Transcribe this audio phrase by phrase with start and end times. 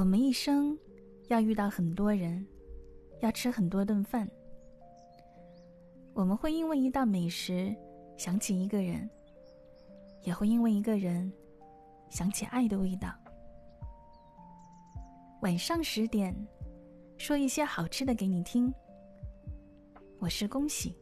[0.00, 0.74] 我们一生
[1.28, 2.46] 要遇到很多人，
[3.20, 4.26] 要吃很多顿饭。
[6.14, 7.76] 我们会因为一道美食
[8.16, 9.06] 想起一个人，
[10.22, 11.30] 也会因为一个人
[12.08, 13.14] 想起爱的味道。
[15.42, 16.34] 晚上十点，
[17.18, 18.72] 说一些好吃的给你听。
[20.18, 20.96] 我是恭喜。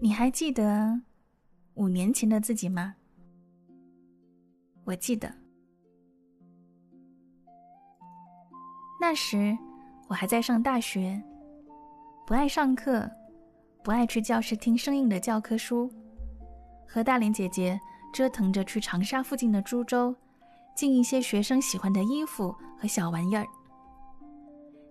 [0.00, 0.98] 你还记得
[1.74, 2.96] 五年前的自己吗？
[4.84, 5.32] 我记得，
[9.00, 9.56] 那时
[10.08, 11.22] 我还在上大学，
[12.26, 13.08] 不爱上课，
[13.82, 15.90] 不爱去教室听生硬的教科书，
[16.86, 17.80] 和大林姐姐
[18.12, 20.14] 折腾着去长沙附近的株洲，
[20.74, 23.46] 进一些学生喜欢的衣服和小玩意儿，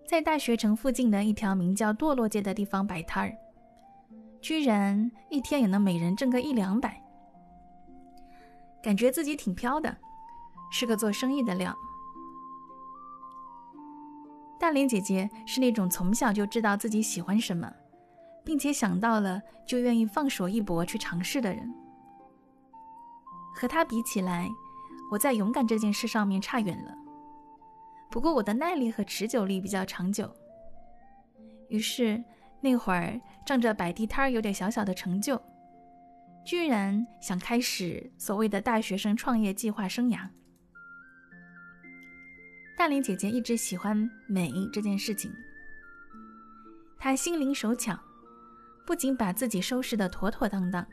[0.07, 3.35] 在大学城附近的一条名叫堕落街的地方摆摊儿。
[4.39, 7.00] 居然一天也能每人挣个一两百，
[8.83, 9.95] 感觉自己挺飘的，
[10.71, 11.75] 是个做生意的料。
[14.59, 17.71] 大莲姐姐是那种从小就知道自己喜欢什么，
[18.43, 21.73] 并且想到了就愿意放手一搏去尝试的人。
[23.53, 24.49] 和她比起来，
[25.11, 26.93] 我在勇敢这件事上面差远了。
[28.09, 30.29] 不过我的耐力和持久力比较长久，
[31.69, 32.23] 于是。
[32.63, 35.41] 那会儿仗着摆地摊儿有点小小的成就，
[36.43, 40.27] 居然想开始所谓的大学生创业计划生涯。
[42.77, 45.31] 大林姐姐一直喜欢美这件事情，
[46.97, 47.97] 她心灵手巧，
[48.87, 50.85] 不仅把自己收拾得妥妥当当，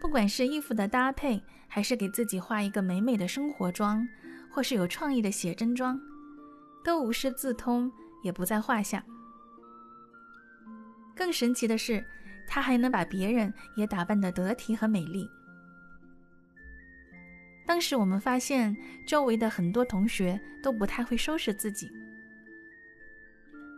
[0.00, 4.08] 不管是衣服的搭配，还是给自己画一个美美的生活妆，
[4.50, 6.00] 或是有创意的写真妆，
[6.82, 9.04] 都无师自通，也不在话下。
[11.14, 12.02] 更神奇的是，
[12.46, 15.28] 她还能把别人也打扮得得体和美丽。
[17.66, 21.90] 当时我们发现，周围的很多同学都不太会收拾自己，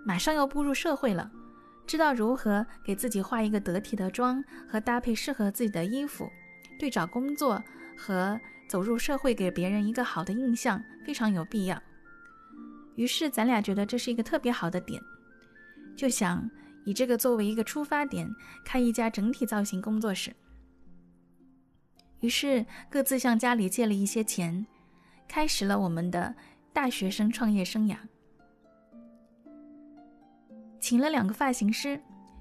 [0.04, 1.30] 马上要步入社会了，
[1.86, 6.30] 知道如何给自己化一个得体的妆和搭配适合自己的衣服，
[6.78, 7.64] 对找工作
[7.96, 11.82] 和走入社会给别人一个好的印象非常有必要。
[12.94, 15.02] 于是咱俩觉得这是一个特别好的点，
[15.96, 16.48] 就想。
[16.88, 18.34] 以这个作为一个出发点，
[18.64, 20.34] 开一家整体造型工作室。
[22.20, 24.66] 于是各自向家里借了一些钱，
[25.28, 26.34] 开始了我们的
[26.72, 27.98] 大学生创业生涯。
[30.80, 32.00] 请了两个发型师，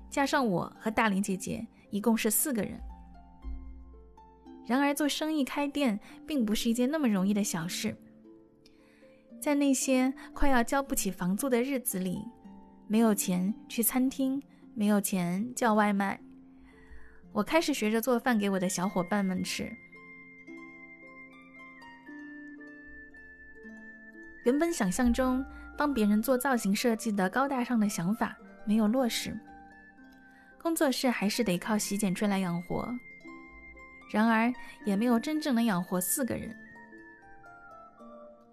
[0.10, 2.80] 加上我和大林姐姐，一共是四个人。
[4.66, 7.98] 然而做生意开店并不是一件那么容易的小事，
[9.42, 12.24] 在那些快要交不起房租的日子里。
[12.88, 14.42] 没有钱去餐厅，
[14.74, 16.20] 没有钱叫外卖，
[17.34, 19.70] 我开始学着做饭给我的小伙伴们吃。
[24.46, 25.46] 原本想象中
[25.78, 29.38] 帮别人做造型设计的高大上的想法没有落实，
[30.62, 32.90] 工作室还是得靠洗剪吹来养活。
[34.10, 34.50] 然而
[34.86, 36.56] 也没有真正能养活四个人。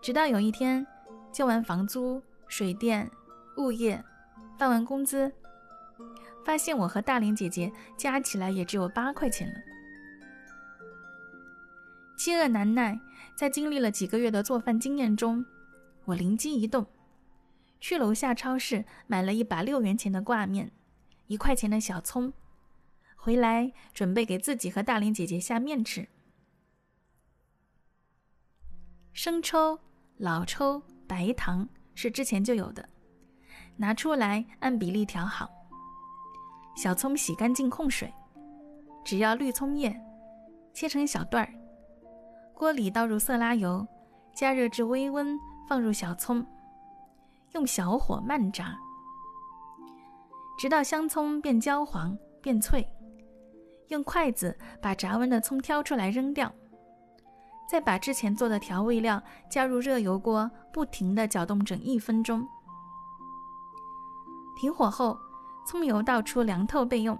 [0.02, 0.84] 直到有一天，
[1.30, 3.08] 交完房租、水电、
[3.58, 4.02] 物业。
[4.58, 5.32] 发完工资，
[6.44, 9.54] 发现我和大林姐姐加起来也只有八块钱了。
[12.16, 12.98] 饥饿难耐，
[13.36, 15.44] 在经历了几个月的做饭经验中，
[16.04, 16.86] 我灵机一动，
[17.80, 20.70] 去楼下超市买了一把六元钱的挂面，
[21.26, 22.32] 一块钱的小葱，
[23.16, 26.08] 回来准备给自己和大林姐姐下面吃。
[29.12, 29.78] 生抽、
[30.16, 32.88] 老抽、白糖是之前就有的。
[33.76, 35.48] 拿出来按比例调好。
[36.76, 38.12] 小葱洗干净控水，
[39.04, 39.94] 只要绿葱叶，
[40.72, 41.52] 切成小段儿。
[42.52, 43.86] 锅里倒入色拉油，
[44.34, 45.38] 加热至微温，
[45.68, 46.44] 放入小葱，
[47.52, 48.76] 用小火慢炸，
[50.58, 52.88] 直到香葱变焦黄变脆。
[53.88, 56.52] 用筷子把炸完的葱挑出来扔掉，
[57.70, 62.44] 再把之前做的调味料加入热油锅，不停地搅动整一分钟。
[64.56, 65.18] 停火后，
[65.66, 67.18] 葱油倒出凉透备用，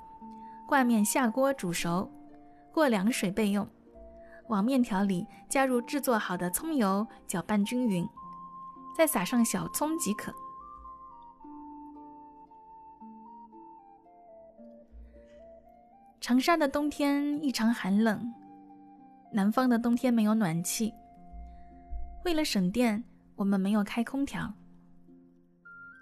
[0.66, 2.10] 挂面下锅煮熟，
[2.72, 3.68] 过凉水备用。
[4.48, 8.06] 往面条里加入制作好的葱油，搅拌均匀，
[8.96, 10.32] 再撒上小葱即可。
[16.20, 18.32] 长沙的冬天异常寒冷，
[19.32, 20.92] 南方的冬天没有暖气，
[22.24, 23.02] 为了省电，
[23.36, 24.52] 我们没有开空调。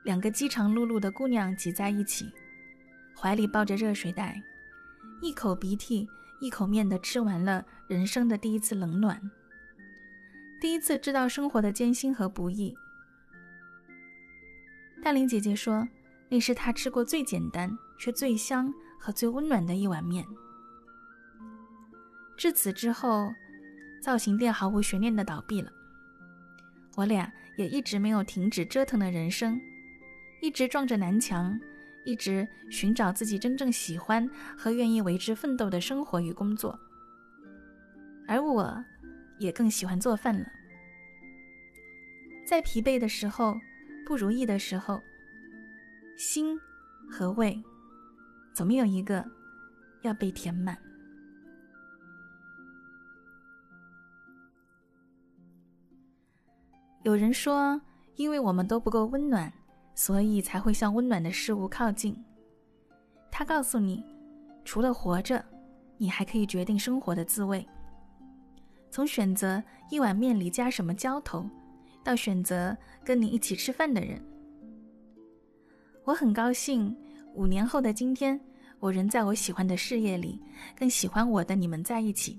[0.05, 2.33] 两个饥肠辘辘的姑娘挤在一起，
[3.17, 4.43] 怀里抱着热水袋，
[5.21, 6.09] 一口鼻涕
[6.41, 9.21] 一口面的吃完了人生的第一次冷暖。
[10.61, 12.75] 第一次知道生活的艰辛和不易。
[15.03, 15.87] 大玲姐姐说，
[16.29, 20.25] 那是她吃过最简单却最香和最温暖的一碗面。
[22.37, 23.33] 至此之后，
[24.01, 25.71] 造型店毫无悬念的倒闭了。
[26.97, 29.61] 我俩也一直没有停止折腾的人生，
[30.43, 31.57] 一直撞着南墙，
[32.05, 34.29] 一直寻找自己真正喜欢
[34.59, 36.77] 和愿意为之奋斗的生活与工作。
[38.27, 38.85] 而我，
[39.39, 40.45] 也更喜欢做饭了。
[42.45, 43.55] 在疲惫的时候，
[44.05, 45.01] 不如意的时候，
[46.19, 46.59] 心
[47.09, 47.63] 和胃，
[48.53, 49.25] 总有一个
[50.01, 50.77] 要被填满。
[57.05, 57.81] 有人说，
[58.17, 59.53] 因为我们都不够温暖，
[59.95, 62.17] 所以才会向温暖的事物靠近。
[63.31, 64.05] 他告诉你，
[64.65, 65.45] 除了活着，
[65.97, 67.67] 你还可以决定生活的滋味。
[68.91, 71.49] 从选择一碗面里加什么浇头，
[72.05, 74.23] 到选择跟你一起吃饭的人，
[76.05, 76.95] 我很高兴。
[77.35, 78.39] 五年后的今天，
[78.79, 80.39] 我仍在我喜欢的事业里，
[80.77, 82.39] 跟喜欢我的你们在一起，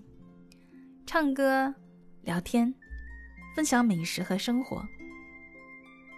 [1.06, 1.74] 唱歌、
[2.22, 2.72] 聊天。
[3.56, 4.84] 分享美食和生活，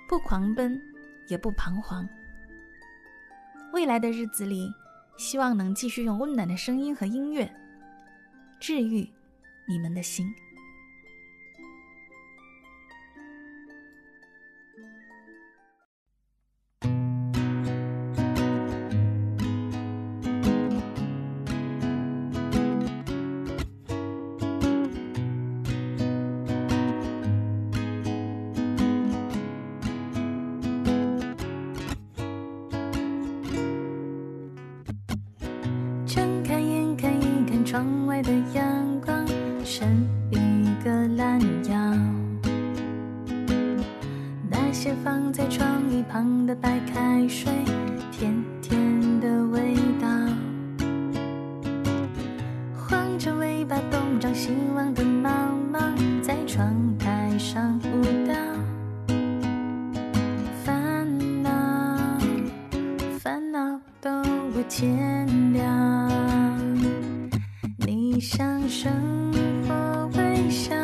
[0.08, 0.78] 不狂奔，
[1.28, 2.08] 也不彷徨。
[3.74, 4.72] 未来的日子里，
[5.18, 7.54] 希望能继续用温暖的声音和音乐，
[8.60, 9.10] 治愈
[9.68, 10.28] 你们的心。
[37.76, 38.64] 窗外的阳
[39.06, 39.28] 光
[39.66, 40.38] 伸一
[40.82, 41.78] 个懒腰，
[44.50, 47.52] 那些放在窗一旁的白开水，
[68.38, 68.92] 向生
[69.66, 70.76] 活微笑，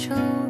[0.00, 0.49] 愁